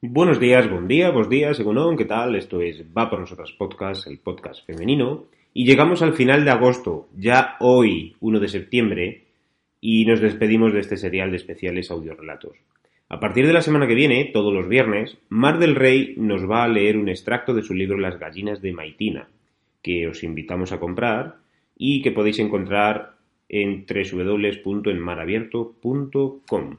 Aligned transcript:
Buenos 0.00 0.40
días, 0.40 0.70
buen 0.70 0.88
día, 0.88 1.10
buenos 1.10 1.28
días, 1.28 1.56
según 1.56 1.96
¿qué 1.96 2.06
tal? 2.06 2.34
Esto 2.34 2.60
es 2.60 2.82
Va 2.96 3.10
por 3.10 3.20
nosotras 3.20 3.52
podcast, 3.52 4.06
el 4.06 4.18
podcast 4.18 4.66
femenino. 4.66 5.24
Y 5.52 5.66
llegamos 5.66 6.00
al 6.00 6.14
final 6.14 6.44
de 6.44 6.50
agosto, 6.50 7.08
ya 7.14 7.56
hoy, 7.60 8.16
1 8.20 8.40
de 8.40 8.48
septiembre, 8.48 9.24
y 9.80 10.06
nos 10.06 10.20
despedimos 10.20 10.72
de 10.72 10.80
este 10.80 10.96
serial 10.96 11.30
de 11.30 11.36
especiales 11.36 11.90
audiorelatos. 11.90 12.56
A 13.08 13.20
partir 13.20 13.46
de 13.46 13.52
la 13.52 13.62
semana 13.62 13.86
que 13.86 13.94
viene, 13.94 14.30
todos 14.32 14.52
los 14.52 14.68
viernes, 14.68 15.16
Mar 15.28 15.58
del 15.58 15.74
Rey 15.74 16.14
nos 16.16 16.50
va 16.50 16.64
a 16.64 16.68
leer 16.68 16.96
un 16.96 17.08
extracto 17.08 17.54
de 17.54 17.62
su 17.62 17.74
libro 17.74 17.98
Las 17.98 18.18
gallinas 18.18 18.62
de 18.62 18.72
Maitina, 18.72 19.28
que 19.82 20.08
os 20.08 20.24
invitamos 20.24 20.72
a 20.72 20.80
comprar 20.80 21.36
y 21.76 22.02
que 22.02 22.12
podéis 22.12 22.38
encontrar 22.38 23.16
en 23.48 23.86
www.enmarabierto.com. 23.86 26.76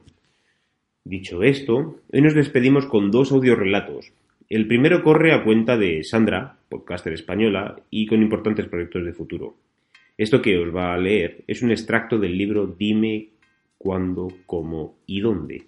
Dicho 1.08 1.42
esto, 1.42 2.02
hoy 2.12 2.20
nos 2.20 2.34
despedimos 2.34 2.84
con 2.84 3.10
dos 3.10 3.32
audiorelatos. 3.32 4.12
El 4.50 4.66
primero 4.66 5.02
corre 5.02 5.32
a 5.32 5.42
cuenta 5.42 5.78
de 5.78 6.04
Sandra, 6.04 6.58
podcaster 6.68 7.14
española, 7.14 7.80
y 7.88 8.04
con 8.06 8.20
importantes 8.20 8.66
proyectos 8.66 9.06
de 9.06 9.14
futuro. 9.14 9.56
Esto 10.18 10.42
que 10.42 10.58
os 10.58 10.68
va 10.76 10.92
a 10.92 10.98
leer 10.98 11.44
es 11.46 11.62
un 11.62 11.70
extracto 11.70 12.18
del 12.18 12.36
libro 12.36 12.66
Dime 12.66 13.30
cuándo, 13.78 14.28
cómo 14.44 14.96
y 15.06 15.20
dónde, 15.20 15.62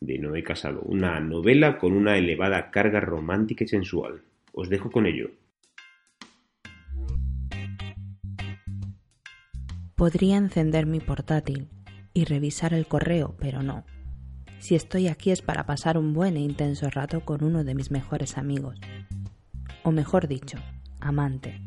de 0.00 0.18
Noé 0.18 0.42
Casado, 0.42 0.80
una 0.80 1.20
novela 1.20 1.78
con 1.78 1.92
una 1.92 2.18
elevada 2.18 2.72
carga 2.72 2.98
romántica 2.98 3.62
y 3.62 3.68
sensual. 3.68 4.22
Os 4.52 4.68
dejo 4.70 4.90
con 4.90 5.06
ello. 5.06 5.30
Podría 9.94 10.36
encender 10.36 10.86
mi 10.86 10.98
portátil 10.98 11.68
y 12.12 12.24
revisar 12.24 12.74
el 12.74 12.86
correo, 12.86 13.36
pero 13.38 13.62
no. 13.62 13.84
Si 14.58 14.74
estoy 14.74 15.08
aquí 15.08 15.30
es 15.30 15.42
para 15.42 15.66
pasar 15.66 15.98
un 15.98 16.14
buen 16.14 16.36
e 16.36 16.40
intenso 16.40 16.88
rato 16.90 17.24
con 17.24 17.44
uno 17.44 17.64
de 17.64 17.74
mis 17.74 17.90
mejores 17.90 18.38
amigos. 18.38 18.80
O 19.82 19.90
mejor 19.90 20.28
dicho, 20.28 20.58
amante. 21.00 21.60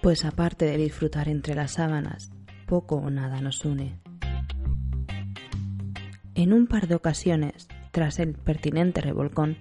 Pues 0.00 0.24
aparte 0.24 0.64
de 0.66 0.76
disfrutar 0.76 1.28
entre 1.28 1.54
las 1.54 1.72
sábanas, 1.72 2.30
poco 2.66 2.96
o 2.96 3.10
nada 3.10 3.40
nos 3.40 3.64
une. 3.64 3.98
En 6.34 6.52
un 6.52 6.66
par 6.66 6.88
de 6.88 6.94
ocasiones, 6.94 7.68
tras 7.90 8.18
el 8.18 8.34
pertinente 8.34 9.00
revolcón, 9.00 9.58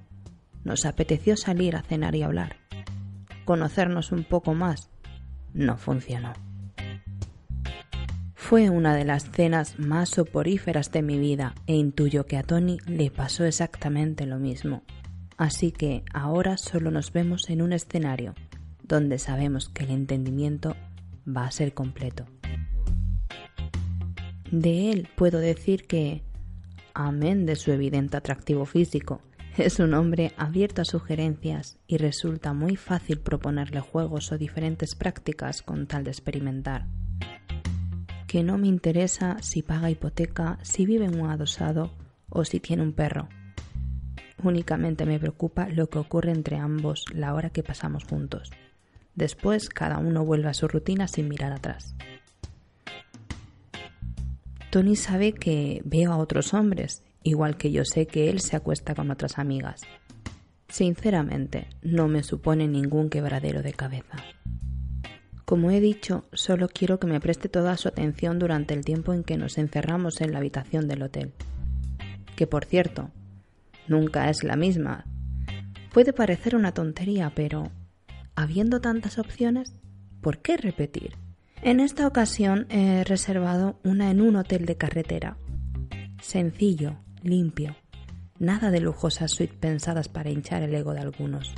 nos 0.64 0.86
apeteció 0.86 1.38
salir 1.38 1.76
a 1.76 1.82
cenar 1.82 2.16
y 2.16 2.24
hablar. 2.24 2.58
Conocernos 3.46 4.12
un 4.12 4.24
poco 4.24 4.54
más 4.54 4.90
no 5.54 5.78
funcionó. 5.78 6.34
Fue 8.54 8.70
una 8.70 8.96
de 8.96 9.04
las 9.04 9.32
cenas 9.32 9.80
más 9.80 10.10
soporíferas 10.10 10.92
de 10.92 11.02
mi 11.02 11.18
vida 11.18 11.56
e 11.66 11.74
intuyo 11.74 12.28
que 12.28 12.38
a 12.38 12.44
Tony 12.44 12.78
le 12.86 13.10
pasó 13.10 13.46
exactamente 13.46 14.28
lo 14.28 14.38
mismo. 14.38 14.84
Así 15.38 15.72
que 15.72 16.04
ahora 16.14 16.58
solo 16.58 16.92
nos 16.92 17.12
vemos 17.12 17.50
en 17.50 17.64
un 17.64 17.74
escenario 17.74 18.36
donde 18.84 19.18
sabemos 19.18 19.70
que 19.70 19.86
el 19.86 19.90
entendimiento 19.90 20.76
va 21.28 21.48
a 21.48 21.52
ser 21.52 21.74
completo. 21.74 22.28
De 24.52 24.92
él 24.92 25.08
puedo 25.16 25.40
decir 25.40 25.88
que, 25.88 26.22
amén 26.94 27.48
de 27.48 27.56
su 27.56 27.72
evidente 27.72 28.18
atractivo 28.18 28.66
físico, 28.68 29.24
es 29.58 29.80
un 29.80 29.96
hombre 29.96 30.32
abierto 30.38 30.84
a 30.84 30.86
sugerencias 30.86 31.80
y 31.88 31.98
resulta 31.98 32.54
muy 32.54 32.76
fácil 32.76 33.20
proponerle 33.20 33.80
juegos 33.80 34.32
o 34.32 34.38
diferentes 34.38 34.94
prácticas 34.94 35.64
con 35.64 35.88
tal 35.88 36.04
de 36.04 36.12
experimentar 36.12 36.86
que 38.34 38.42
no 38.42 38.58
me 38.58 38.66
interesa 38.66 39.38
si 39.44 39.62
paga 39.62 39.92
hipoteca, 39.92 40.58
si 40.64 40.88
vive 40.88 41.06
en 41.06 41.22
un 41.22 41.30
adosado 41.30 41.92
o 42.32 42.44
si 42.46 42.60
tiene 42.60 42.82
un 42.82 42.92
perro. 42.92 43.30
Únicamente 44.42 45.06
me 45.06 45.20
preocupa 45.20 45.70
lo 45.70 45.88
que 45.88 46.00
ocurre 46.00 46.32
entre 46.32 46.58
ambos 46.58 47.06
la 47.14 47.36
hora 47.36 47.52
que 47.52 47.62
pasamos 47.62 48.06
juntos. 48.06 48.50
Después 49.14 49.70
cada 49.70 50.00
uno 50.00 50.26
vuelve 50.26 50.50
a 50.50 50.56
su 50.56 50.68
rutina 50.68 51.08
sin 51.08 51.28
mirar 51.28 51.52
atrás. 51.52 51.96
Tony 54.72 54.96
sabe 54.96 55.34
que 55.34 55.84
veo 55.86 56.12
a 56.12 56.18
otros 56.18 56.56
hombres, 56.56 57.04
igual 57.22 57.56
que 57.56 57.72
yo 57.72 57.86
sé 57.86 58.08
que 58.08 58.32
él 58.32 58.40
se 58.40 58.56
acuesta 58.56 58.96
con 58.96 59.12
otras 59.12 59.38
amigas. 59.38 59.82
Sinceramente, 60.70 61.68
no 61.84 62.08
me 62.08 62.24
supone 62.24 62.68
ningún 62.68 63.12
quebradero 63.12 63.62
de 63.62 63.74
cabeza. 63.74 64.18
Como 65.46 65.72
he 65.72 65.82
dicho, 65.82 66.26
solo 66.32 66.70
quiero 66.70 67.00
que 67.00 67.08
me 67.08 67.20
preste 67.20 67.50
toda 67.50 67.76
su 67.78 67.90
atención 67.90 68.40
durante 68.40 68.74
el 68.74 68.86
tiempo 68.86 69.14
en 69.14 69.24
que 69.24 69.38
nos 69.38 69.58
encerramos 69.58 70.22
en 70.22 70.32
la 70.32 70.40
habitación 70.40 70.88
del 70.88 71.04
hotel. 71.04 71.34
Que 72.36 72.48
por 72.48 72.66
cierto, 72.66 73.12
nunca 73.88 74.30
es 74.30 74.44
la 74.44 74.56
misma. 74.56 75.06
Puede 75.92 76.14
parecer 76.14 76.56
una 76.56 76.74
tontería, 76.74 77.32
pero 77.36 77.72
habiendo 78.36 78.80
tantas 78.80 79.20
opciones, 79.20 79.76
¿por 80.22 80.40
qué 80.40 80.58
repetir? 80.58 81.18
En 81.62 81.80
esta 81.80 82.08
ocasión 82.08 82.66
he 82.70 83.04
reservado 83.04 83.80
una 83.84 84.12
en 84.12 84.22
un 84.22 84.36
hotel 84.38 84.66
de 84.66 84.76
carretera. 84.76 85.38
Sencillo, 86.22 86.98
limpio, 87.22 87.76
nada 88.40 88.72
de 88.72 88.80
lujosas 88.80 89.32
suites 89.32 89.58
pensadas 89.58 90.08
para 90.08 90.30
hinchar 90.30 90.64
el 90.64 90.74
ego 90.74 90.94
de 90.94 91.02
algunos. 91.02 91.54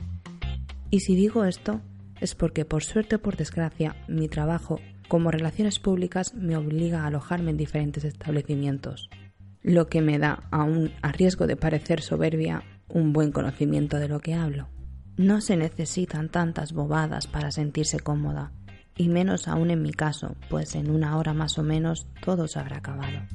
Y 0.90 1.00
si 1.00 1.16
digo 1.16 1.45
esto, 1.45 1.81
es 2.21 2.35
porque 2.35 2.65
por 2.65 2.83
suerte 2.83 3.15
o 3.15 3.21
por 3.21 3.35
desgracia 3.35 3.95
mi 4.07 4.27
trabajo 4.27 4.79
como 5.07 5.31
relaciones 5.31 5.79
públicas 5.79 6.33
me 6.33 6.57
obliga 6.57 7.03
a 7.03 7.07
alojarme 7.07 7.51
en 7.51 7.57
diferentes 7.57 8.03
establecimientos, 8.03 9.09
lo 9.61 9.87
que 9.87 10.01
me 10.01 10.19
da, 10.19 10.43
aún 10.51 10.91
a 11.01 11.11
riesgo 11.11 11.47
de 11.47 11.55
parecer 11.55 12.01
soberbia, 12.01 12.63
un 12.87 13.13
buen 13.13 13.31
conocimiento 13.31 13.97
de 13.97 14.07
lo 14.07 14.19
que 14.19 14.33
hablo. 14.33 14.69
No 15.17 15.41
se 15.41 15.57
necesitan 15.57 16.29
tantas 16.29 16.73
bobadas 16.73 17.27
para 17.27 17.51
sentirse 17.51 17.99
cómoda, 17.99 18.51
y 18.97 19.09
menos 19.09 19.47
aún 19.47 19.71
en 19.71 19.81
mi 19.81 19.91
caso, 19.91 20.35
pues 20.49 20.75
en 20.75 20.89
una 20.89 21.17
hora 21.17 21.33
más 21.33 21.57
o 21.57 21.63
menos 21.63 22.07
todo 22.23 22.47
se 22.47 22.59
habrá 22.59 22.77
acabado. 22.77 23.25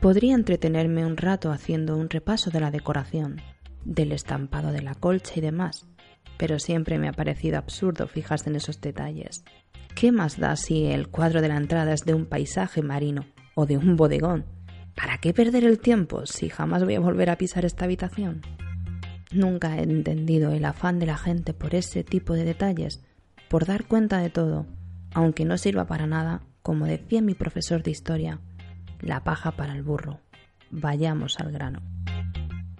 Podría 0.00 0.34
entretenerme 0.34 1.04
un 1.04 1.16
rato 1.16 1.50
haciendo 1.50 1.96
un 1.96 2.08
repaso 2.08 2.50
de 2.50 2.60
la 2.60 2.70
decoración, 2.70 3.40
del 3.84 4.12
estampado 4.12 4.70
de 4.70 4.82
la 4.82 4.94
colcha 4.94 5.32
y 5.36 5.40
demás, 5.40 5.88
pero 6.38 6.58
siempre 6.58 6.98
me 6.98 7.08
ha 7.08 7.12
parecido 7.12 7.58
absurdo 7.58 8.06
fijarse 8.06 8.48
en 8.48 8.56
esos 8.56 8.80
detalles. 8.80 9.44
¿Qué 9.94 10.12
más 10.12 10.38
da 10.38 10.56
si 10.56 10.86
el 10.86 11.08
cuadro 11.08 11.42
de 11.42 11.48
la 11.48 11.56
entrada 11.56 11.92
es 11.92 12.02
de 12.02 12.14
un 12.14 12.24
paisaje 12.24 12.82
marino 12.82 13.26
o 13.54 13.66
de 13.66 13.76
un 13.76 13.96
bodegón? 13.96 14.46
¿Para 14.94 15.18
qué 15.18 15.34
perder 15.34 15.64
el 15.64 15.80
tiempo 15.80 16.24
si 16.24 16.48
jamás 16.48 16.84
voy 16.84 16.94
a 16.94 17.00
volver 17.00 17.30
a 17.30 17.36
pisar 17.36 17.64
esta 17.64 17.84
habitación? 17.84 18.42
Nunca 19.32 19.76
he 19.76 19.82
entendido 19.82 20.52
el 20.52 20.64
afán 20.64 20.98
de 20.98 21.06
la 21.06 21.18
gente 21.18 21.52
por 21.52 21.74
ese 21.74 22.04
tipo 22.04 22.34
de 22.34 22.44
detalles, 22.44 23.04
por 23.48 23.66
dar 23.66 23.86
cuenta 23.86 24.18
de 24.18 24.30
todo, 24.30 24.66
aunque 25.12 25.44
no 25.44 25.58
sirva 25.58 25.86
para 25.86 26.06
nada, 26.06 26.42
como 26.62 26.86
decía 26.86 27.20
mi 27.20 27.34
profesor 27.34 27.82
de 27.82 27.90
historia, 27.90 28.40
la 29.00 29.24
paja 29.24 29.52
para 29.52 29.74
el 29.74 29.82
burro. 29.82 30.20
Vayamos 30.70 31.40
al 31.40 31.52
grano. 31.52 31.82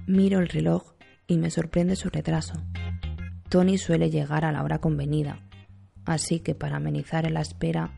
Miro 0.07 0.41
el 0.41 0.49
reloj 0.49 0.95
y 1.27 1.39
me 1.39 1.51
sorprende 1.51 1.97
su 1.97 2.09
retraso. 2.09 2.55
Tony 3.49 3.79
suele 3.79 4.11
llegar 4.11 4.45
a 4.45 4.53
la 4.53 4.63
hora 4.63 4.79
convenida, 4.79 5.41
así 6.05 6.41
que 6.41 6.55
para 6.55 6.77
amenizar 6.77 7.31
la 7.31 7.41
espera 7.41 7.93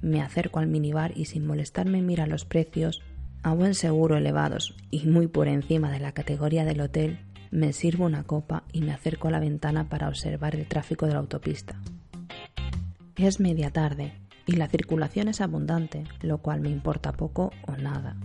me 0.00 0.22
acerco 0.22 0.60
al 0.60 0.66
minibar 0.66 1.12
y 1.16 1.26
sin 1.26 1.46
molestarme 1.46 2.00
mira 2.00 2.26
los 2.26 2.44
precios, 2.44 3.02
a 3.42 3.52
buen 3.52 3.74
seguro 3.74 4.16
elevados 4.16 4.74
y 4.90 5.06
muy 5.06 5.26
por 5.26 5.48
encima 5.48 5.90
de 5.90 6.00
la 6.00 6.12
categoría 6.12 6.64
del 6.64 6.80
hotel, 6.80 7.18
me 7.50 7.72
sirvo 7.72 8.06
una 8.06 8.24
copa 8.24 8.64
y 8.72 8.80
me 8.80 8.92
acerco 8.92 9.28
a 9.28 9.30
la 9.30 9.40
ventana 9.40 9.88
para 9.88 10.08
observar 10.08 10.54
el 10.54 10.66
tráfico 10.66 11.06
de 11.06 11.12
la 11.12 11.18
autopista. 11.18 11.80
Es 13.16 13.40
media 13.40 13.70
tarde 13.70 14.12
y 14.46 14.52
la 14.52 14.68
circulación 14.68 15.28
es 15.28 15.40
abundante, 15.40 16.04
lo 16.22 16.38
cual 16.38 16.60
me 16.60 16.70
importa 16.70 17.12
poco 17.12 17.50
o 17.66 17.76
nada. 17.76 18.16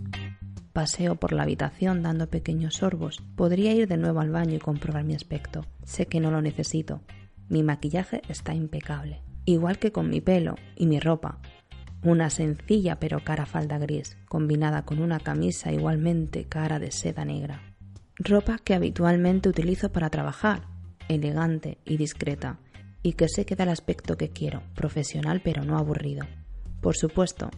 Paseo 0.74 1.16
por 1.16 1.34
la 1.34 1.44
habitación 1.44 2.02
dando 2.02 2.28
pequeños 2.28 2.78
sorbos. 2.78 3.22
Podría 3.36 3.74
ir 3.74 3.88
de 3.88 3.98
nuevo 3.98 4.22
al 4.22 4.32
baño 4.32 4.56
y 4.56 4.60
comprobar 4.60 5.04
mi 5.04 5.14
aspecto. 5.14 5.68
Sé 5.84 6.08
que 6.08 6.20
no 6.20 6.32
lo 6.32 6.42
necesito. 6.42 7.02
Mi 7.48 7.62
maquillaje 7.62 8.24
está 8.28 8.56
impecable. 8.56 9.22
Igual 9.46 9.78
que 9.78 9.92
con 9.92 10.10
mi 10.10 10.20
pelo 10.20 10.56
y 10.76 10.88
mi 10.88 11.00
ropa. 11.00 11.40
una 12.02 12.30
sencilla 12.30 13.00
pero 13.00 13.24
cara 13.24 13.46
falda 13.46 13.78
gris, 13.78 14.18
combinada 14.28 14.84
con 14.84 15.00
una 15.00 15.20
camisa 15.20 15.72
igualmente 15.72 16.46
cara 16.46 16.78
de 16.78 16.92
seda 16.92 17.24
negra. 17.24 17.62
Ropa 18.18 18.58
que 18.58 18.74
habitualmente 18.74 19.48
utilizo 19.48 19.92
para 19.92 20.10
trabajar, 20.10 20.64
elegante 21.08 21.78
y 21.86 21.96
discreta, 21.96 22.60
y 23.04 23.14
que 23.14 23.30
sé 23.30 23.46
que 23.46 23.56
da 23.56 23.64
el 23.64 23.70
aspecto 23.70 24.18
que 24.18 24.30
quiero, 24.32 24.64
profesional 24.76 25.40
pero 25.42 25.64
no 25.64 25.78
aburrido. 25.78 26.26
Por 26.82 26.98
supuesto, 26.98 27.50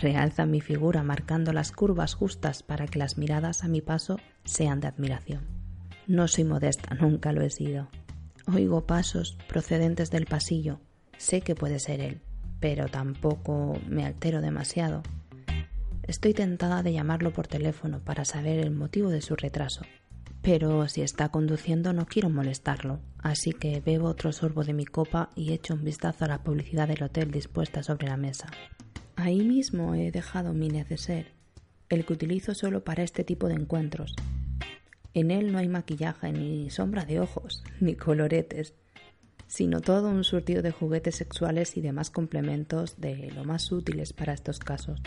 realza 0.00 0.46
mi 0.46 0.60
figura 0.60 1.02
marcando 1.02 1.52
las 1.52 1.72
curvas 1.72 2.14
justas 2.14 2.62
para 2.62 2.86
que 2.86 2.98
las 2.98 3.18
miradas 3.18 3.64
a 3.64 3.68
mi 3.68 3.80
paso 3.80 4.18
sean 4.44 4.80
de 4.80 4.88
admiración. 4.88 5.46
No 6.06 6.26
soy 6.28 6.44
modesta, 6.44 6.94
nunca 6.94 7.32
lo 7.32 7.42
he 7.42 7.50
sido. 7.50 7.88
Oigo 8.52 8.86
pasos 8.86 9.36
procedentes 9.46 10.10
del 10.10 10.26
pasillo, 10.26 10.80
sé 11.18 11.42
que 11.42 11.54
puede 11.54 11.78
ser 11.78 12.00
él, 12.00 12.22
pero 12.58 12.88
tampoco 12.88 13.78
me 13.86 14.04
altero 14.04 14.40
demasiado. 14.40 15.02
Estoy 16.02 16.34
tentada 16.34 16.82
de 16.82 16.92
llamarlo 16.92 17.32
por 17.32 17.46
teléfono 17.46 18.00
para 18.00 18.24
saber 18.24 18.58
el 18.58 18.72
motivo 18.72 19.10
de 19.10 19.20
su 19.20 19.36
retraso, 19.36 19.82
pero 20.42 20.88
si 20.88 21.02
está 21.02 21.28
conduciendo 21.28 21.92
no 21.92 22.06
quiero 22.06 22.30
molestarlo, 22.30 23.00
así 23.18 23.52
que 23.52 23.80
bebo 23.80 24.08
otro 24.08 24.32
sorbo 24.32 24.64
de 24.64 24.72
mi 24.72 24.86
copa 24.86 25.30
y 25.36 25.52
echo 25.52 25.74
un 25.74 25.84
vistazo 25.84 26.24
a 26.24 26.28
la 26.28 26.42
publicidad 26.42 26.88
del 26.88 27.02
hotel 27.02 27.30
dispuesta 27.30 27.82
sobre 27.82 28.08
la 28.08 28.16
mesa. 28.16 28.48
Ahí 29.20 29.44
mismo 29.44 29.94
he 29.94 30.10
dejado 30.10 30.54
mi 30.54 30.68
neceser, 30.68 31.26
el 31.90 32.06
que 32.06 32.14
utilizo 32.14 32.54
solo 32.54 32.84
para 32.84 33.02
este 33.02 33.22
tipo 33.22 33.48
de 33.48 33.54
encuentros. 33.54 34.14
En 35.12 35.30
él 35.30 35.52
no 35.52 35.58
hay 35.58 35.68
maquillaje, 35.68 36.32
ni 36.32 36.70
sombra 36.70 37.04
de 37.04 37.20
ojos, 37.20 37.62
ni 37.80 37.96
coloretes, 37.96 38.72
sino 39.46 39.82
todo 39.82 40.08
un 40.08 40.24
surtido 40.24 40.62
de 40.62 40.70
juguetes 40.70 41.16
sexuales 41.16 41.76
y 41.76 41.82
demás 41.82 42.08
complementos 42.08 42.98
de 42.98 43.30
lo 43.32 43.44
más 43.44 43.70
útiles 43.72 44.14
para 44.14 44.32
estos 44.32 44.58
casos, 44.58 45.02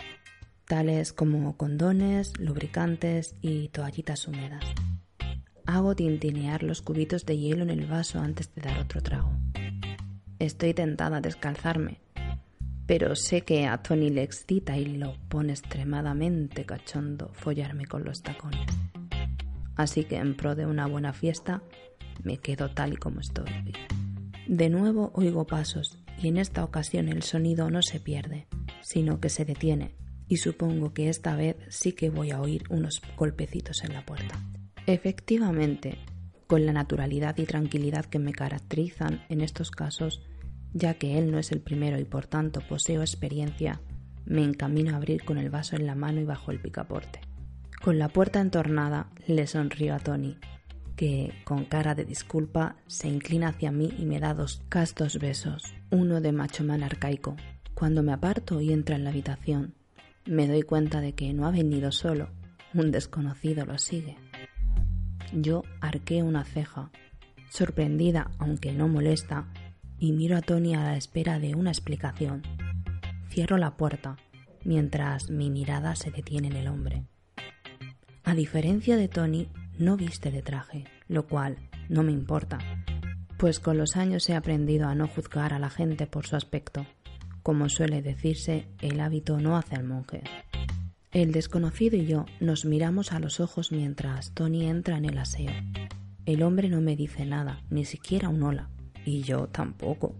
tales 0.68 1.12
como 1.12 1.56
condones, 1.56 2.38
lubricantes 2.38 3.34
y 3.40 3.66
toallitas 3.70 4.28
húmedas. 4.28 4.64
Hago 5.66 5.96
tintinear 5.96 6.62
los 6.62 6.82
cubitos 6.82 7.26
de 7.26 7.36
hielo 7.36 7.64
en 7.64 7.70
el 7.70 7.86
vaso 7.86 8.20
antes 8.20 8.54
de 8.54 8.62
dar 8.62 8.78
otro 8.78 9.02
trago. 9.02 9.32
Estoy 10.38 10.72
tentada 10.72 11.16
a 11.16 11.20
descalzarme, 11.20 11.98
pero 12.86 13.16
sé 13.16 13.42
que 13.42 13.66
a 13.66 13.78
Tony 13.78 14.10
le 14.10 14.22
excita 14.22 14.76
y 14.76 14.84
lo 14.84 15.14
pone 15.28 15.52
extremadamente 15.52 16.64
cachondo 16.64 17.30
follarme 17.32 17.86
con 17.86 18.04
los 18.04 18.22
tacones. 18.22 18.66
Así 19.76 20.04
que 20.04 20.16
en 20.16 20.36
pro 20.36 20.54
de 20.54 20.66
una 20.66 20.86
buena 20.86 21.12
fiesta, 21.12 21.62
me 22.22 22.38
quedo 22.38 22.70
tal 22.70 22.92
y 22.92 22.96
como 22.96 23.20
estoy. 23.20 23.50
De 24.46 24.68
nuevo 24.68 25.10
oigo 25.14 25.46
pasos, 25.46 25.98
y 26.22 26.28
en 26.28 26.36
esta 26.36 26.62
ocasión 26.62 27.08
el 27.08 27.22
sonido 27.22 27.70
no 27.70 27.82
se 27.82 27.98
pierde, 27.98 28.46
sino 28.82 29.20
que 29.20 29.30
se 29.30 29.44
detiene, 29.44 29.94
y 30.28 30.36
supongo 30.36 30.92
que 30.92 31.08
esta 31.08 31.34
vez 31.34 31.56
sí 31.68 31.92
que 31.92 32.10
voy 32.10 32.30
a 32.30 32.40
oír 32.40 32.64
unos 32.70 33.02
golpecitos 33.16 33.82
en 33.84 33.94
la 33.94 34.04
puerta. 34.04 34.38
Efectivamente, 34.86 35.98
con 36.46 36.66
la 36.66 36.72
naturalidad 36.72 37.36
y 37.38 37.44
tranquilidad 37.44 38.04
que 38.04 38.18
me 38.18 38.32
caracterizan 38.32 39.24
en 39.28 39.40
estos 39.40 39.70
casos, 39.70 40.22
ya 40.74 40.94
que 40.94 41.18
él 41.18 41.30
no 41.30 41.38
es 41.38 41.52
el 41.52 41.60
primero 41.60 41.98
y 41.98 42.04
por 42.04 42.26
tanto 42.26 42.60
poseo 42.60 43.00
experiencia, 43.00 43.80
me 44.26 44.42
encamino 44.42 44.92
a 44.92 44.96
abrir 44.96 45.24
con 45.24 45.38
el 45.38 45.48
vaso 45.48 45.76
en 45.76 45.86
la 45.86 45.94
mano 45.94 46.20
y 46.20 46.24
bajo 46.24 46.50
el 46.50 46.60
picaporte. 46.60 47.20
Con 47.82 47.98
la 47.98 48.08
puerta 48.08 48.40
entornada 48.40 49.08
le 49.26 49.46
sonrío 49.46 49.94
a 49.94 49.98
Tony, 49.98 50.36
que, 50.96 51.32
con 51.44 51.64
cara 51.64 51.94
de 51.94 52.04
disculpa, 52.04 52.76
se 52.86 53.08
inclina 53.08 53.48
hacia 53.48 53.70
mí 53.70 53.92
y 53.98 54.04
me 54.04 54.20
da 54.20 54.34
dos 54.34 54.62
castos 54.68 55.18
besos, 55.18 55.74
uno 55.90 56.20
de 56.20 56.32
macho 56.32 56.64
man 56.64 56.82
arcaico. 56.82 57.36
Cuando 57.74 58.02
me 58.02 58.12
aparto 58.12 58.60
y 58.60 58.72
entra 58.72 58.96
en 58.96 59.04
la 59.04 59.10
habitación, 59.10 59.74
me 60.26 60.46
doy 60.46 60.62
cuenta 60.62 61.00
de 61.00 61.14
que 61.14 61.32
no 61.34 61.46
ha 61.46 61.50
venido 61.50 61.92
solo, 61.92 62.30
un 62.72 62.90
desconocido 62.90 63.66
lo 63.66 63.78
sigue. 63.78 64.16
Yo 65.32 65.62
arqué 65.80 66.22
una 66.22 66.44
ceja, 66.44 66.90
sorprendida 67.50 68.30
aunque 68.38 68.72
no 68.72 68.88
molesta, 68.88 69.48
y 69.98 70.12
miro 70.12 70.36
a 70.36 70.42
Tony 70.42 70.74
a 70.74 70.82
la 70.82 70.96
espera 70.96 71.38
de 71.38 71.54
una 71.54 71.70
explicación. 71.70 72.42
Cierro 73.28 73.58
la 73.58 73.76
puerta, 73.76 74.16
mientras 74.64 75.30
mi 75.30 75.50
mirada 75.50 75.96
se 75.96 76.10
detiene 76.10 76.48
en 76.48 76.56
el 76.56 76.68
hombre. 76.68 77.04
A 78.24 78.34
diferencia 78.34 78.96
de 78.96 79.08
Tony, 79.08 79.48
no 79.78 79.96
viste 79.96 80.30
de 80.30 80.42
traje, 80.42 80.84
lo 81.08 81.26
cual 81.26 81.58
no 81.88 82.02
me 82.02 82.12
importa, 82.12 82.58
pues 83.36 83.60
con 83.60 83.76
los 83.76 83.96
años 83.96 84.28
he 84.28 84.34
aprendido 84.34 84.88
a 84.88 84.94
no 84.94 85.06
juzgar 85.06 85.52
a 85.52 85.58
la 85.58 85.70
gente 85.70 86.06
por 86.06 86.26
su 86.26 86.36
aspecto. 86.36 86.86
Como 87.42 87.68
suele 87.68 88.00
decirse, 88.00 88.66
el 88.80 89.00
hábito 89.00 89.38
no 89.38 89.56
hace 89.56 89.76
al 89.76 89.84
monje. 89.84 90.22
El 91.12 91.30
desconocido 91.30 91.96
y 91.96 92.06
yo 92.06 92.24
nos 92.40 92.64
miramos 92.64 93.12
a 93.12 93.20
los 93.20 93.40
ojos 93.40 93.70
mientras 93.70 94.32
Tony 94.32 94.66
entra 94.66 94.96
en 94.96 95.04
el 95.04 95.18
aseo. 95.18 95.52
El 96.26 96.42
hombre 96.42 96.68
no 96.68 96.80
me 96.80 96.96
dice 96.96 97.26
nada, 97.26 97.62
ni 97.68 97.84
siquiera 97.84 98.30
un 98.30 98.42
hola, 98.42 98.70
y 99.04 99.22
yo 99.22 99.46
tampoco. 99.48 100.14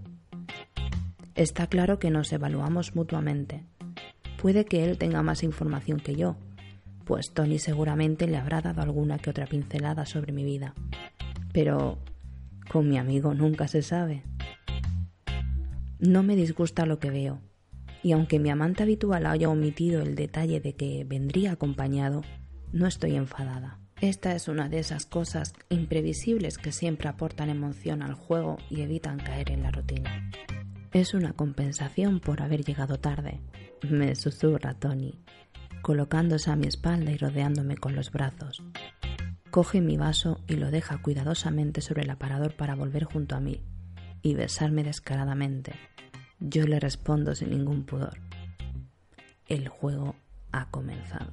Está 1.34 1.66
claro 1.66 1.98
que 1.98 2.10
nos 2.10 2.32
evaluamos 2.32 2.94
mutuamente. 2.94 3.64
Puede 4.40 4.64
que 4.64 4.84
él 4.84 4.98
tenga 4.98 5.22
más 5.22 5.42
información 5.42 5.98
que 5.98 6.14
yo, 6.14 6.36
pues 7.04 7.32
Tony 7.32 7.58
seguramente 7.58 8.26
le 8.26 8.36
habrá 8.36 8.60
dado 8.60 8.82
alguna 8.82 9.18
que 9.18 9.30
otra 9.30 9.46
pincelada 9.46 10.06
sobre 10.06 10.32
mi 10.32 10.44
vida. 10.44 10.74
Pero 11.52 11.98
con 12.70 12.88
mi 12.88 12.98
amigo 12.98 13.34
nunca 13.34 13.68
se 13.68 13.82
sabe. 13.82 14.22
No 15.98 16.22
me 16.22 16.36
disgusta 16.36 16.86
lo 16.86 16.98
que 16.98 17.10
veo, 17.10 17.40
y 18.02 18.12
aunque 18.12 18.38
mi 18.38 18.50
amante 18.50 18.82
habitual 18.82 19.26
haya 19.26 19.48
omitido 19.48 20.02
el 20.02 20.14
detalle 20.14 20.60
de 20.60 20.74
que 20.74 21.04
vendría 21.04 21.52
acompañado, 21.52 22.22
no 22.72 22.86
estoy 22.86 23.16
enfadada. 23.16 23.78
Esta 24.00 24.34
es 24.34 24.48
una 24.48 24.68
de 24.68 24.80
esas 24.80 25.06
cosas 25.06 25.54
imprevisibles 25.68 26.58
que 26.58 26.72
siempre 26.72 27.08
aportan 27.08 27.48
emoción 27.48 28.02
al 28.02 28.14
juego 28.14 28.58
y 28.68 28.82
evitan 28.82 29.18
caer 29.18 29.50
en 29.50 29.62
la 29.62 29.70
rutina. 29.70 30.30
Es 30.92 31.14
una 31.14 31.32
compensación 31.32 32.20
por 32.20 32.42
haber 32.42 32.64
llegado 32.64 32.98
tarde, 32.98 33.40
me 33.88 34.14
susurra 34.14 34.74
Tony, 34.74 35.18
colocándose 35.82 36.50
a 36.50 36.56
mi 36.56 36.66
espalda 36.66 37.10
y 37.10 37.16
rodeándome 37.16 37.76
con 37.76 37.94
los 37.94 38.10
brazos. 38.10 38.62
Coge 39.50 39.80
mi 39.80 39.96
vaso 39.96 40.40
y 40.48 40.56
lo 40.56 40.70
deja 40.70 40.98
cuidadosamente 40.98 41.80
sobre 41.80 42.02
el 42.02 42.10
aparador 42.10 42.56
para 42.56 42.74
volver 42.74 43.04
junto 43.04 43.36
a 43.36 43.40
mí 43.40 43.62
y 44.22 44.34
besarme 44.34 44.82
descaradamente, 44.82 45.74
yo 46.40 46.66
le 46.66 46.80
respondo 46.80 47.34
sin 47.34 47.50
ningún 47.50 47.84
pudor. 47.84 48.18
El 49.46 49.68
juego 49.68 50.16
ha 50.50 50.70
comenzado. 50.70 51.32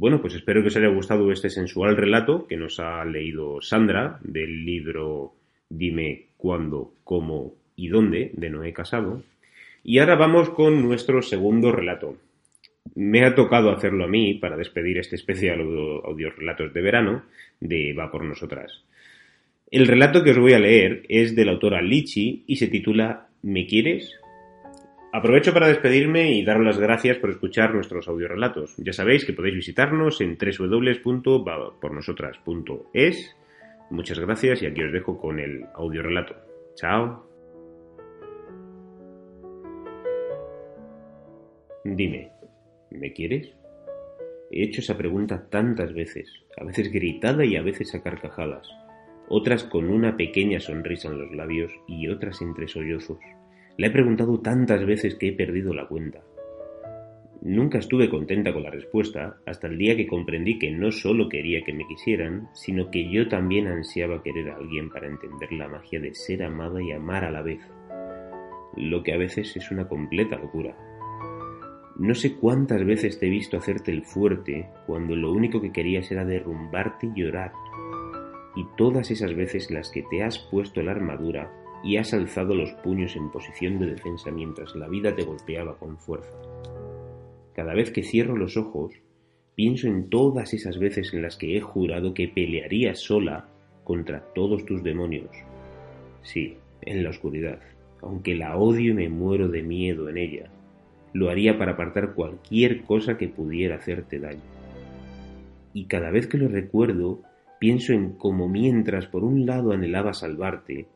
Bueno, 0.00 0.22
pues 0.22 0.34
espero 0.34 0.62
que 0.62 0.68
os 0.68 0.76
haya 0.78 0.88
gustado 0.88 1.30
este 1.30 1.50
sensual 1.50 1.94
relato 1.94 2.46
que 2.46 2.56
nos 2.56 2.80
ha 2.80 3.04
leído 3.04 3.60
Sandra 3.60 4.18
del 4.22 4.64
libro 4.64 5.34
Dime 5.68 6.28
cuándo, 6.38 6.94
cómo 7.04 7.52
y 7.76 7.88
dónde 7.88 8.30
de 8.32 8.48
Noé 8.48 8.72
Casado. 8.72 9.22
Y 9.84 9.98
ahora 9.98 10.16
vamos 10.16 10.48
con 10.48 10.82
nuestro 10.82 11.20
segundo 11.20 11.70
relato. 11.70 12.16
Me 12.94 13.26
ha 13.26 13.34
tocado 13.34 13.70
hacerlo 13.70 14.04
a 14.04 14.08
mí 14.08 14.32
para 14.32 14.56
despedir 14.56 14.96
este 14.96 15.16
especial 15.16 15.60
audio 15.60 16.30
relatos 16.30 16.72
de 16.72 16.80
verano 16.80 17.24
de 17.60 17.92
Va 17.92 18.10
por 18.10 18.24
nosotras. 18.24 18.82
El 19.70 19.86
relato 19.86 20.24
que 20.24 20.30
os 20.30 20.38
voy 20.38 20.54
a 20.54 20.60
leer 20.60 21.02
es 21.10 21.36
de 21.36 21.44
la 21.44 21.52
autora 21.52 21.82
Lichi 21.82 22.44
y 22.46 22.56
se 22.56 22.68
titula 22.68 23.28
¿Me 23.42 23.66
quieres? 23.66 24.18
Aprovecho 25.12 25.52
para 25.52 25.68
despedirme 25.68 26.32
y 26.32 26.44
daros 26.44 26.64
las 26.64 26.78
gracias 26.78 27.18
por 27.18 27.30
escuchar 27.30 27.74
nuestros 27.74 28.06
audiorelatos. 28.06 28.76
Ya 28.78 28.92
sabéis 28.92 29.24
que 29.24 29.32
podéis 29.32 29.56
visitarnos 29.56 30.20
en 30.20 30.38
www.pornosotras.es. 30.38 33.36
Muchas 33.90 34.20
gracias 34.20 34.62
y 34.62 34.66
aquí 34.66 34.84
os 34.84 34.92
dejo 34.92 35.18
con 35.18 35.40
el 35.40 35.64
audiorelato. 35.74 36.36
Chao. 36.76 37.26
Dime, 41.84 42.30
¿me 42.90 43.12
quieres? 43.12 43.52
He 44.52 44.62
hecho 44.64 44.80
esa 44.80 44.96
pregunta 44.96 45.48
tantas 45.48 45.92
veces, 45.92 46.32
a 46.56 46.64
veces 46.64 46.90
gritada 46.92 47.44
y 47.44 47.56
a 47.56 47.62
veces 47.62 47.92
a 47.94 48.02
carcajadas 48.02 48.68
otras 49.32 49.62
con 49.62 49.88
una 49.88 50.16
pequeña 50.16 50.58
sonrisa 50.58 51.06
en 51.06 51.18
los 51.18 51.30
labios 51.30 51.70
y 51.86 52.08
otras 52.08 52.42
entre 52.42 52.66
sollozos. 52.66 53.20
La 53.76 53.86
he 53.86 53.90
preguntado 53.90 54.40
tantas 54.40 54.84
veces 54.84 55.14
que 55.14 55.28
he 55.28 55.32
perdido 55.32 55.72
la 55.72 55.86
cuenta. 55.86 56.20
Nunca 57.42 57.78
estuve 57.78 58.10
contenta 58.10 58.52
con 58.52 58.62
la 58.62 58.70
respuesta 58.70 59.38
hasta 59.46 59.66
el 59.66 59.78
día 59.78 59.96
que 59.96 60.06
comprendí 60.06 60.58
que 60.58 60.70
no 60.70 60.92
solo 60.92 61.28
quería 61.30 61.62
que 61.62 61.72
me 61.72 61.86
quisieran, 61.86 62.48
sino 62.52 62.90
que 62.90 63.10
yo 63.10 63.28
también 63.28 63.66
ansiaba 63.66 64.22
querer 64.22 64.50
a 64.50 64.56
alguien 64.56 64.90
para 64.90 65.06
entender 65.06 65.50
la 65.52 65.66
magia 65.66 66.00
de 66.00 66.12
ser 66.12 66.42
amada 66.42 66.82
y 66.82 66.92
amar 66.92 67.24
a 67.24 67.30
la 67.30 67.40
vez. 67.40 67.60
Lo 68.76 69.02
que 69.02 69.14
a 69.14 69.16
veces 69.16 69.56
es 69.56 69.70
una 69.70 69.88
completa 69.88 70.36
locura. 70.36 70.76
No 71.96 72.14
sé 72.14 72.36
cuántas 72.36 72.84
veces 72.84 73.18
te 73.18 73.26
he 73.26 73.30
visto 73.30 73.56
hacerte 73.56 73.90
el 73.90 74.04
fuerte 74.04 74.68
cuando 74.86 75.16
lo 75.16 75.32
único 75.32 75.62
que 75.62 75.72
querías 75.72 76.10
era 76.10 76.26
derrumbarte 76.26 77.06
y 77.06 77.20
llorar 77.20 77.52
y 78.56 78.66
todas 78.76 79.10
esas 79.10 79.34
veces 79.34 79.70
las 79.70 79.90
que 79.90 80.02
te 80.10 80.22
has 80.22 80.38
puesto 80.38 80.82
la 80.82 80.92
armadura 80.92 81.50
y 81.82 81.96
has 81.96 82.12
alzado 82.12 82.54
los 82.54 82.72
puños 82.72 83.16
en 83.16 83.30
posición 83.30 83.78
de 83.78 83.86
defensa 83.86 84.30
mientras 84.30 84.74
la 84.74 84.88
vida 84.88 85.14
te 85.14 85.24
golpeaba 85.24 85.78
con 85.78 85.98
fuerza. 85.98 86.34
Cada 87.54 87.74
vez 87.74 87.90
que 87.90 88.02
cierro 88.02 88.36
los 88.36 88.56
ojos, 88.56 88.92
pienso 89.54 89.86
en 89.86 90.08
todas 90.08 90.54
esas 90.54 90.78
veces 90.78 91.12
en 91.12 91.22
las 91.22 91.36
que 91.36 91.56
he 91.56 91.60
jurado 91.60 92.14
que 92.14 92.28
pelearía 92.28 92.94
sola 92.94 93.48
contra 93.84 94.20
todos 94.34 94.64
tus 94.64 94.82
demonios. 94.82 95.30
Sí, 96.22 96.56
en 96.82 97.02
la 97.02 97.10
oscuridad, 97.10 97.60
aunque 98.02 98.34
la 98.34 98.56
odio 98.56 98.92
y 98.92 98.94
me 98.94 99.08
muero 99.08 99.48
de 99.48 99.62
miedo 99.62 100.08
en 100.08 100.18
ella, 100.18 100.50
lo 101.12 101.28
haría 101.28 101.58
para 101.58 101.72
apartar 101.72 102.14
cualquier 102.14 102.82
cosa 102.82 103.18
que 103.18 103.28
pudiera 103.28 103.76
hacerte 103.76 104.18
daño. 104.18 104.40
Y 105.72 105.86
cada 105.86 106.10
vez 106.10 106.26
que 106.26 106.38
lo 106.38 106.48
recuerdo, 106.48 107.22
pienso 107.58 107.92
en 107.92 108.12
cómo 108.12 108.48
mientras 108.48 109.06
por 109.06 109.24
un 109.24 109.46
lado 109.46 109.72
anhelaba 109.72 110.14
salvarte, 110.14 110.86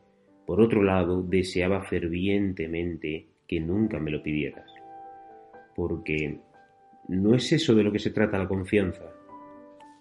por 0.45 0.61
otro 0.61 0.83
lado 0.83 1.23
deseaba 1.23 1.83
fervientemente 1.83 3.27
que 3.47 3.59
nunca 3.59 3.99
me 3.99 4.11
lo 4.11 4.21
pidieras. 4.21 4.71
Porque 5.75 6.39
¿no 7.07 7.35
es 7.35 7.51
eso 7.51 7.75
de 7.75 7.83
lo 7.83 7.91
que 7.91 7.99
se 7.99 8.11
trata 8.11 8.37
la 8.37 8.47
confianza? 8.47 9.11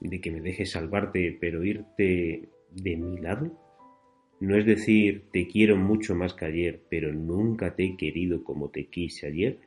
¿De 0.01 0.21
que 0.21 0.31
me 0.31 0.41
dejes 0.41 0.73
salvarte 0.73 1.37
pero 1.41 1.65
irte 1.65 2.49
de 2.71 2.97
mi 2.97 3.19
lado? 3.19 3.51
¿No 4.41 4.57
es 4.57 4.67
decir, 4.67 5.25
te 5.33 5.47
quiero 5.47 5.77
mucho 5.77 6.15
más 6.15 6.35
que 6.35 6.45
ayer, 6.45 6.83
pero 6.91 7.13
nunca 7.13 7.75
te 7.75 7.85
he 7.85 7.97
querido 7.97 8.45
como 8.45 8.69
te 8.69 8.87
quise 8.87 9.29
ayer? 9.29 9.59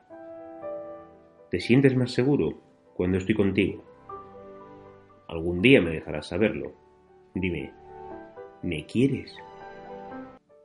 ¿Te 1.49 1.59
sientes 1.59 1.95
más 1.95 2.11
seguro 2.11 2.61
cuando 2.93 3.17
estoy 3.17 3.33
contigo? 3.33 3.83
Algún 5.27 5.61
día 5.61 5.81
me 5.81 5.91
dejarás 5.91 6.27
saberlo. 6.27 6.73
Dime, 7.33 7.71
¿me 8.61 8.85
quieres? 8.85 9.35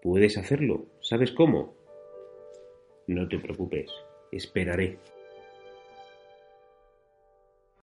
¿Puedes 0.03 0.37
hacerlo? 0.37 0.87
¿Sabes 1.01 1.31
cómo? 1.31 1.77
No 3.07 3.29
te 3.29 3.39
preocupes, 3.39 3.89
esperaré. 4.33 4.99